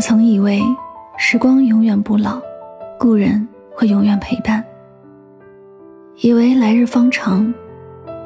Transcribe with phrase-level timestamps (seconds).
[0.00, 0.62] 曾以为
[1.16, 2.40] 时光永远不老，
[2.98, 4.64] 故人会永远陪伴，
[6.20, 7.52] 以为来日方长，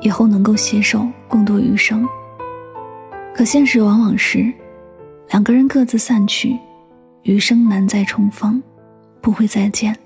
[0.01, 2.07] 以后能够携手共度余生。
[3.35, 4.53] 可现实往往是，
[5.31, 6.59] 两个人各自散去，
[7.23, 8.63] 余生难再重逢，
[9.21, 9.97] 不会再见。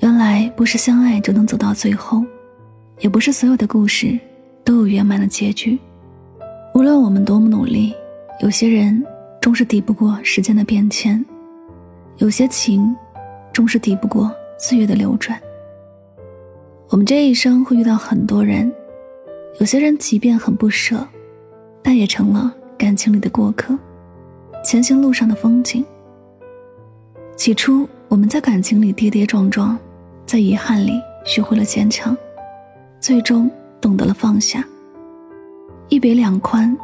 [0.00, 2.24] 原来不是相爱就能走到最后，
[3.00, 4.18] 也不是所有的故事
[4.64, 5.78] 都有圆满的结局。
[6.74, 7.92] 无论我们多么努力，
[8.40, 9.04] 有些人。
[9.46, 11.24] 终是抵不过时间的变迁，
[12.16, 12.92] 有些情，
[13.52, 14.28] 终是抵不过
[14.58, 15.40] 岁月的流转。
[16.88, 18.74] 我们这一生会遇到很多人，
[19.60, 21.06] 有些人即便很不舍，
[21.80, 23.78] 但也成了感情里的过客，
[24.64, 25.86] 前行路上的风景。
[27.36, 29.78] 起初我们在感情里跌跌撞撞，
[30.26, 32.16] 在遗憾里学会了坚强，
[32.98, 33.48] 最终
[33.80, 34.64] 懂得了放下。
[35.88, 36.76] 一别两宽，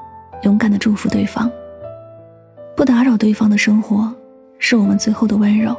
[0.45, 1.51] 勇敢的祝福对方。
[2.75, 4.13] 不打扰对方的生活，
[4.59, 5.77] 是我们最后的温柔。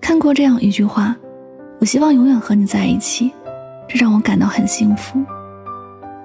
[0.00, 1.16] 看过这样一句话
[1.80, 3.32] ：“我希望永远和你在一起，
[3.88, 5.18] 这让我感到很幸福。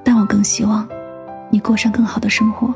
[0.03, 0.88] 但我更希望，
[1.49, 2.67] 你过上更好的生活。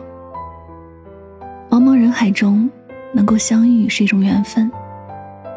[1.69, 2.69] 茫茫人海中，
[3.13, 4.71] 能够相遇是一种缘分，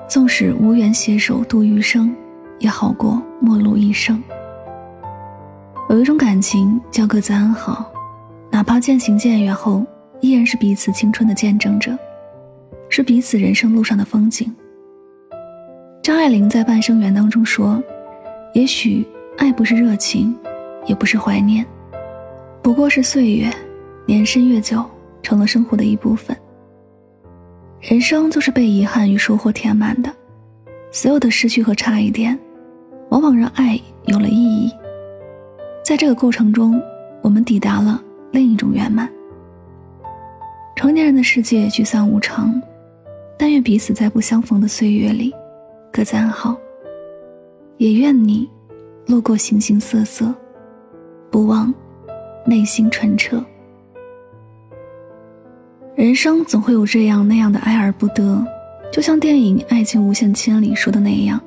[0.08, 2.14] 纵使无缘携手度余生，
[2.58, 4.22] 也好过陌路一生。
[5.88, 7.90] 有一种感情叫各自安好，
[8.50, 9.84] 哪怕渐行渐远后。”
[10.24, 11.94] 依然是彼此青春的见证者，
[12.88, 14.50] 是彼此人生路上的风景。
[16.02, 17.82] 张爱玲在《半生缘》当中说
[18.54, 20.34] ：“也许爱不是热情，
[20.86, 21.62] 也不是怀念，
[22.62, 23.50] 不过是岁月，
[24.06, 24.82] 年深月久，
[25.22, 26.34] 成了生活的一部分。
[27.82, 30.10] 人生就是被遗憾与收获填满的，
[30.90, 32.38] 所有的失去和差一点，
[33.10, 34.72] 往往让爱有了意义。
[35.84, 36.80] 在这个过程中，
[37.20, 39.06] 我们抵达了另一种圆满。”
[40.76, 42.60] 成年人的世界聚散无常，
[43.38, 45.32] 但愿彼此在不相逢的岁月里
[45.92, 46.56] 各自安好。
[47.78, 48.48] 也愿你
[49.06, 50.32] 路过形形色色，
[51.30, 51.72] 不忘
[52.44, 53.42] 内心纯澈。
[55.94, 58.44] 人生总会有这样那样的爱而不得，
[58.92, 61.40] 就像电影《爱情无限千里》说的那样，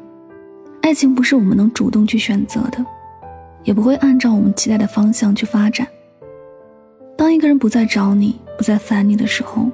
[0.81, 2.83] 爱情不是我们能主动去选择的，
[3.63, 5.85] 也不会按照我们期待的方向去发展。
[7.17, 8.39] 当一个人不再找你。
[8.57, 9.69] 不再烦你的时候，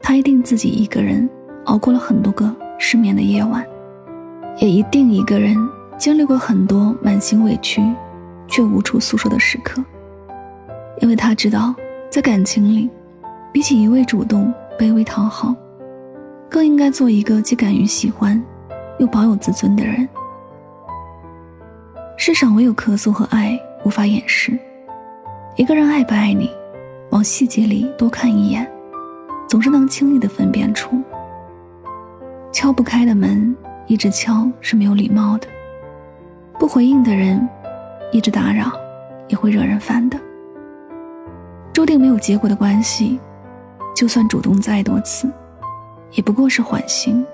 [0.00, 1.28] 他一定自己一个人
[1.66, 3.62] 熬过了很多个失眠的夜晚，
[4.56, 5.54] 也一定一个人
[5.98, 7.82] 经历过很多满心委屈
[8.48, 9.84] 却无处诉说的时刻。
[11.00, 11.74] 因为他知道，
[12.08, 12.88] 在感情里，
[13.52, 15.54] 比起一味主动、卑微讨好，
[16.48, 18.42] 更应该做一个既敢于喜欢，
[18.98, 20.08] 又保有自尊的人。
[22.16, 24.58] 世上唯有咳嗽和爱无法掩饰，
[25.56, 26.50] 一个人爱不爱你。
[27.14, 28.68] 往细节里多看一眼，
[29.48, 31.00] 总是能轻易的分辨出。
[32.50, 35.46] 敲不开的门，一直敲是没有礼貌的；
[36.58, 37.48] 不回应的人，
[38.10, 38.72] 一直打扰
[39.28, 40.18] 也会惹人烦的。
[41.72, 43.20] 注定没有结果的关系，
[43.94, 45.30] 就算主动再多次，
[46.14, 47.24] 也不过是缓刑。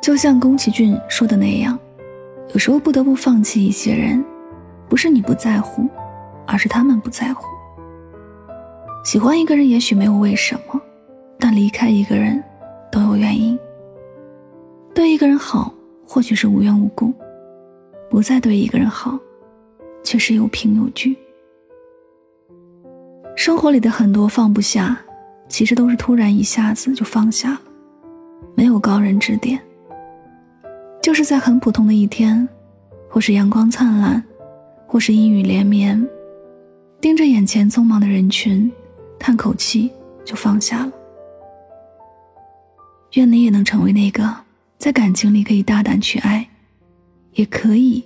[0.00, 1.78] 就像宫崎骏说的那样，
[2.54, 4.24] 有时候不得不放弃一些人，
[4.88, 5.86] 不是你不在乎，
[6.46, 7.44] 而是他们不在乎。
[9.02, 10.80] 喜欢一个人也许没有为什么，
[11.38, 12.42] 但离开一个人
[12.92, 13.58] 都有原因。
[14.94, 15.72] 对一个人好
[16.06, 17.12] 或许是无缘无故，
[18.10, 19.18] 不再对一个人好，
[20.04, 21.16] 却是有凭有据。
[23.34, 25.00] 生活里的很多放不下，
[25.48, 27.60] 其实都是突然一下子就放下了，
[28.54, 29.58] 没有高人指点，
[31.00, 32.46] 就是在很普通的一天，
[33.08, 34.22] 或是阳光灿烂，
[34.86, 36.06] 或是阴雨连绵，
[37.00, 38.70] 盯着眼前匆忙的人群。
[39.20, 39.92] 叹口气，
[40.24, 40.92] 就放下了。
[43.12, 44.34] 愿你也能成为那个
[44.78, 46.48] 在感情里可以大胆去爱，
[47.34, 48.02] 也可以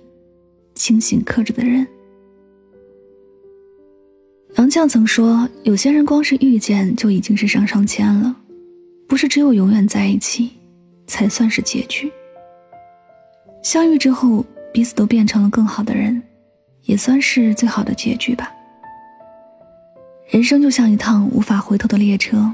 [0.75, 1.87] 清醒克制的人。
[4.57, 8.35] 杨绛曾说：“有些人光是遇见就已经是上上签了，
[9.07, 10.51] 不是只有永远在一起
[11.07, 12.11] 才算是结局。
[13.63, 16.21] 相遇之后，彼此都变成了更好的人，
[16.83, 18.51] 也算是最好的结局吧。”
[20.27, 22.51] 人生就像一趟无法回头的列车，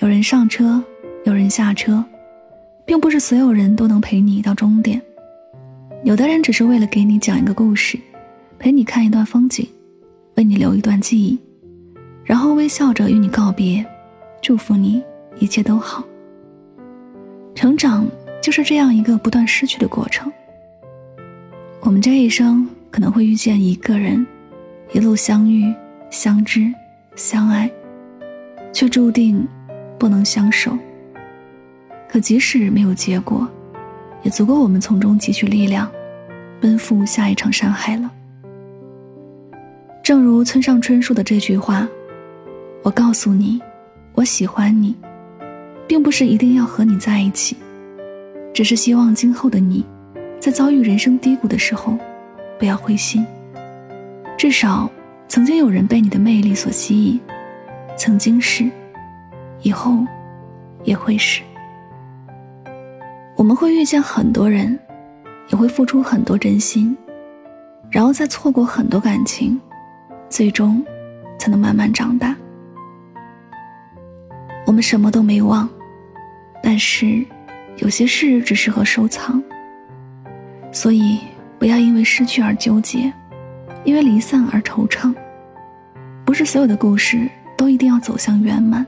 [0.00, 0.82] 有人上车，
[1.24, 2.04] 有人下车，
[2.84, 5.00] 并不是所有人都能陪你到终点。
[6.04, 7.98] 有的人只是为了给你讲一个故事，
[8.58, 9.66] 陪你看一段风景，
[10.34, 11.38] 为你留一段记忆，
[12.22, 13.84] 然后微笑着与你告别，
[14.42, 15.02] 祝福你
[15.38, 16.04] 一切都好。
[17.54, 18.06] 成长
[18.42, 20.30] 就是这样一个不断失去的过程。
[21.80, 24.24] 我们这一生可能会遇见一个人，
[24.92, 25.74] 一路相遇
[26.10, 26.70] 相知。
[27.16, 27.68] 相爱，
[28.72, 29.46] 却注定
[29.98, 30.76] 不能相守。
[32.08, 33.48] 可即使没有结果，
[34.22, 35.90] 也足够我们从中汲取力量，
[36.60, 38.10] 奔赴下一场山海了。
[40.02, 41.88] 正如村上春树的这句话
[42.84, 43.60] ：“我告诉你，
[44.14, 44.94] 我喜欢你，
[45.88, 47.56] 并不是一定要和你在一起，
[48.52, 49.84] 只是希望今后的你，
[50.38, 51.98] 在遭遇人生低谷的时候，
[52.58, 53.26] 不要灰心。
[54.38, 54.88] 至少，
[55.28, 57.20] 曾经有人被你的魅力所吸引，
[57.96, 58.70] 曾经是，
[59.62, 59.98] 以后
[60.84, 61.42] 也会是。
[63.36, 64.78] 我们会遇见很多人，
[65.48, 66.96] 也会付出很多真心，
[67.90, 69.60] 然后再错过很多感情。”
[70.28, 70.84] 最终，
[71.38, 72.34] 才能慢慢长大。
[74.66, 75.68] 我们什么都没忘，
[76.60, 77.24] 但是
[77.76, 79.40] 有些事只适合收藏。
[80.72, 81.20] 所以，
[81.60, 83.12] 不要因为失去而纠结，
[83.86, 85.14] 因为离散而惆怅。
[86.26, 88.84] 不是所有的故事都一定要走向圆满。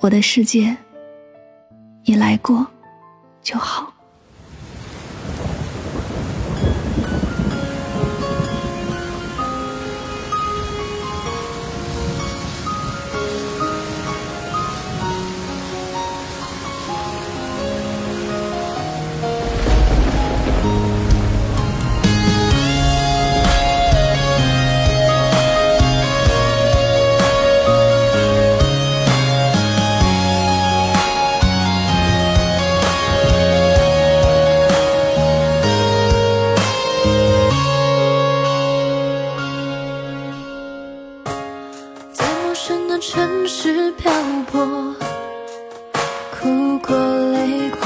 [0.00, 0.76] 我的世界，
[2.04, 2.66] 你来过
[3.42, 3.92] 就好。
[43.96, 44.12] 漂
[44.50, 44.94] 泊，
[46.30, 46.96] 哭过
[47.32, 47.80] 泪过，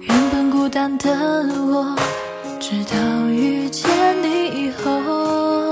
[0.00, 1.10] 原本孤单的
[1.66, 1.96] 我
[2.60, 3.90] 直到遇见
[4.22, 5.70] 你以后，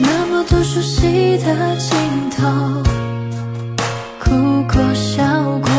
[0.00, 1.96] 那么多熟悉的镜
[2.30, 2.82] 头，
[4.20, 5.24] 哭过笑
[5.60, 5.70] 过，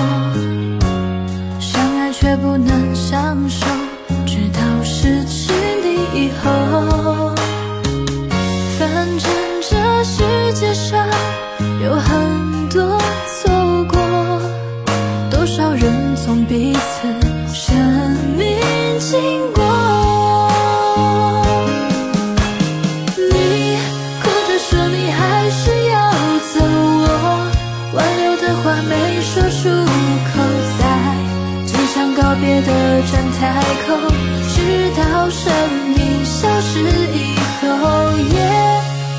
[1.60, 3.66] 相爱却不能相守，
[4.26, 5.54] 直到失去
[5.84, 6.95] 你以后。
[33.02, 33.96] 站台口，
[34.56, 34.56] 直
[34.96, 35.52] 到生
[35.96, 36.80] 命消失
[37.14, 37.66] 以后，
[38.18, 38.36] 也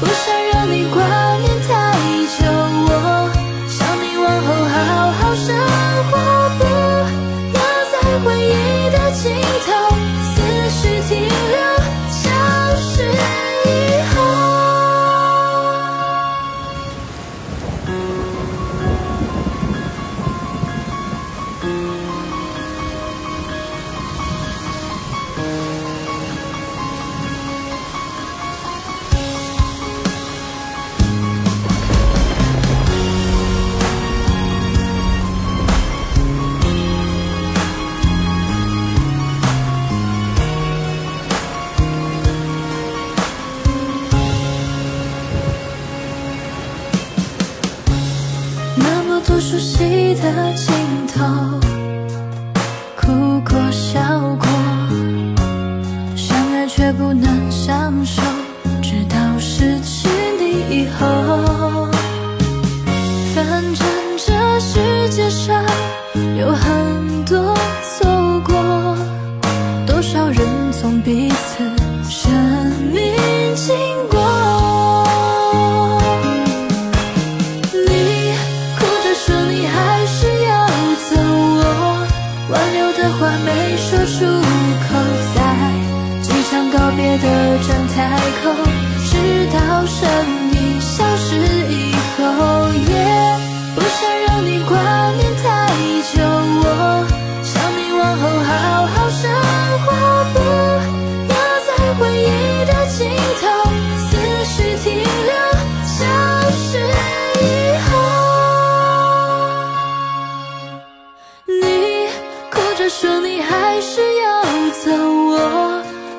[0.00, 0.96] 不想让你挂
[1.37, 1.70] 念太
[2.38, 2.38] 久。
[2.88, 2.90] 我
[3.69, 4.76] 想你往后好
[5.12, 5.86] 好生活
[70.76, 71.75] 送彼此。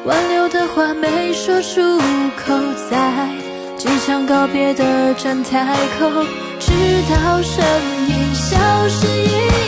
[0.07, 1.81] 挽留的话没说出
[2.37, 2.53] 口，
[2.89, 3.27] 在
[3.75, 6.09] 机场告别的站台口，
[6.61, 6.71] 直
[7.09, 7.61] 到身
[8.07, 9.66] 影消失一